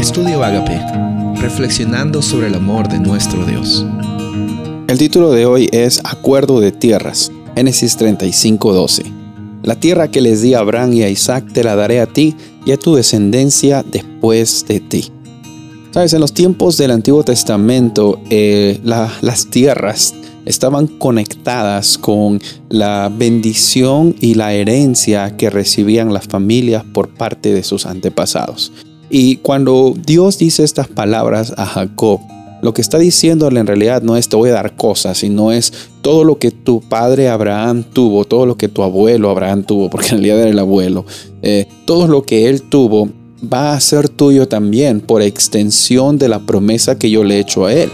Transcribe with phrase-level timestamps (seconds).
[0.00, 0.80] Estudio Agape,
[1.42, 3.84] reflexionando sobre el amor de nuestro Dios.
[4.88, 9.04] El título de hoy es Acuerdo de Tierras, Génesis 35:12.
[9.62, 12.34] La tierra que les di a Abraham y a Isaac te la daré a ti
[12.64, 15.12] y a tu descendencia después de ti.
[15.90, 20.14] Sabes, en los tiempos del Antiguo Testamento, eh, las tierras
[20.46, 22.40] estaban conectadas con
[22.70, 28.72] la bendición y la herencia que recibían las familias por parte de sus antepasados.
[29.10, 32.20] Y cuando Dios dice estas palabras a Jacob,
[32.62, 35.72] lo que está diciéndole en realidad no es te voy a dar cosas, sino es
[36.02, 40.08] todo lo que tu padre Abraham tuvo, todo lo que tu abuelo Abraham tuvo, porque
[40.08, 41.04] en realidad era el abuelo,
[41.42, 43.08] eh, todo lo que él tuvo
[43.42, 47.64] va a ser tuyo también por extensión de la promesa que yo le he hecho
[47.64, 47.90] a él.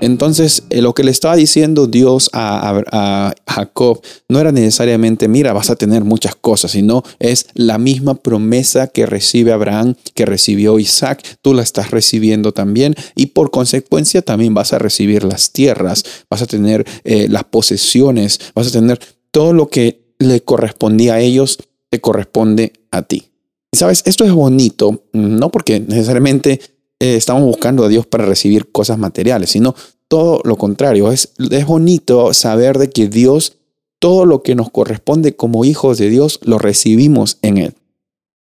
[0.00, 5.70] Entonces, eh, lo que le estaba diciendo Dios a, Jacob no era necesariamente, mira, vas
[5.70, 11.22] a tener muchas cosas, sino es la misma promesa que recibe Abraham, que recibió Isaac,
[11.42, 16.42] tú la estás recibiendo también y por consecuencia también vas a recibir las tierras, vas
[16.42, 21.58] a tener eh, las posesiones, vas a tener todo lo que le correspondía a ellos,
[21.90, 23.30] te corresponde a ti.
[23.70, 26.60] Y sabes, esto es bonito, no porque necesariamente
[27.00, 29.74] eh, estamos buscando a Dios para recibir cosas materiales, sino
[30.08, 31.12] todo lo contrario.
[31.12, 33.58] Es, es bonito saber de que Dios,
[33.98, 37.74] todo lo que nos corresponde como hijos de Dios, lo recibimos en Él.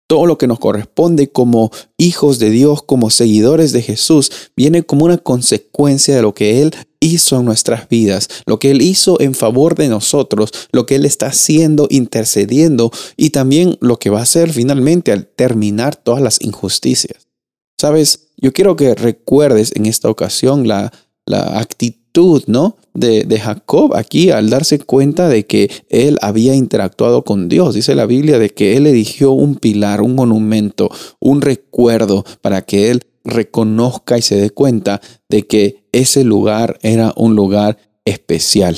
[0.08, 5.06] Todo lo que nos corresponde como hijos de Dios, como seguidores de Jesús, viene como
[5.06, 9.36] una consecuencia de lo que Él hizo en nuestras vidas, lo que Él hizo en
[9.36, 14.24] favor de nosotros, lo que Él está haciendo, intercediendo y también lo que va a
[14.24, 17.28] hacer finalmente al terminar todas las injusticias.
[17.80, 20.92] Sabes, yo quiero que recuerdes en esta ocasión la,
[21.26, 22.78] la actitud, ¿no?
[22.94, 27.76] De, de, Jacob aquí al darse cuenta de que él había interactuado con Dios.
[27.76, 32.90] Dice la Biblia de que él eligió un pilar, un monumento, un recuerdo para que
[32.92, 38.76] él reconozca y se dé cuenta de que ese lugar era un lugar especial.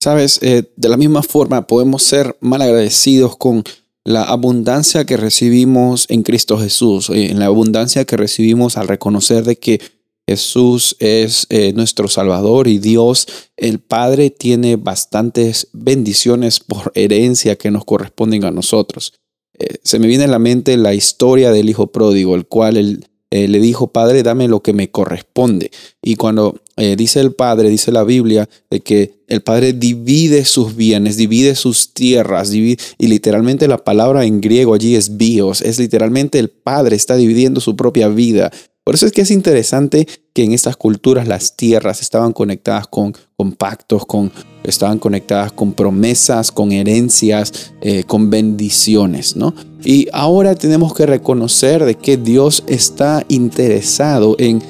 [0.00, 3.64] Sabes, eh, de la misma forma podemos ser mal agradecidos con
[4.04, 9.44] la abundancia que recibimos en Cristo Jesús, eh, en la abundancia que recibimos al reconocer
[9.44, 9.80] de que
[10.28, 13.26] Jesús es eh, nuestro Salvador y Dios,
[13.56, 19.14] el Padre, tiene bastantes bendiciones por herencia que nos corresponden a nosotros.
[19.58, 23.48] Eh, se me viene a la mente la historia del Hijo Pródigo, el cual eh,
[23.48, 25.70] le dijo, Padre, dame lo que me corresponde.
[26.02, 30.74] Y cuando eh, dice el Padre, dice la Biblia, de que el Padre divide sus
[30.76, 35.78] bienes, divide sus tierras, divide, y literalmente la palabra en griego allí es bios, es
[35.78, 38.50] literalmente el Padre está dividiendo su propia vida.
[38.88, 43.12] Por eso es que es interesante que en estas culturas las tierras estaban conectadas con,
[43.58, 44.32] pactos, con,
[44.64, 49.52] estaban conectadas con promesas, con herencias, eh, con bendiciones, ¿no?
[49.84, 54.62] Y ahora tenemos que reconocer de que Dios está interesado en,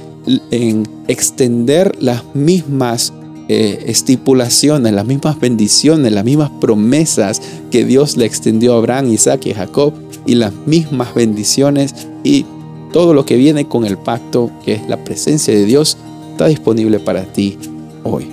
[0.50, 3.12] en extender las mismas
[3.48, 7.40] eh, estipulaciones, las mismas bendiciones, las mismas promesas
[7.70, 9.94] que Dios le extendió a Abraham, Isaac y Jacob,
[10.26, 12.44] y las mismas bendiciones y
[12.92, 15.96] todo lo que viene con el pacto, que es la presencia de Dios,
[16.32, 17.58] está disponible para ti
[18.04, 18.28] hoy.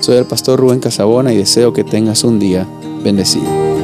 [0.00, 2.66] Soy el pastor Rubén Casabona y deseo que tengas un día
[3.02, 3.75] bendecido.